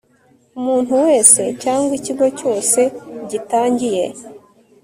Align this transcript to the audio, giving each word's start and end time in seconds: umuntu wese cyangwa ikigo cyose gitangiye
umuntu 0.59 0.91
wese 1.05 1.41
cyangwa 1.63 1.91
ikigo 1.99 2.25
cyose 2.39 2.79
gitangiye 3.29 4.05